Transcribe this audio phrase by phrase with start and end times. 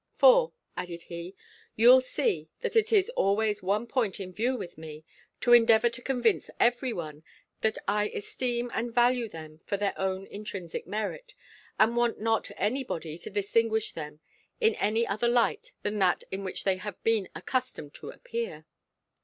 [0.15, 1.35] For," added he,
[1.75, 5.05] "you'll see, that it is always one point in view with me,
[5.41, 7.23] to endeavour to convince every one,
[7.59, 11.35] that I esteem and value them for their own intrinsic merit,
[11.77, 14.21] and want not any body to distinguish them
[14.59, 18.65] in any other light than that in which they have been accustomed to appear."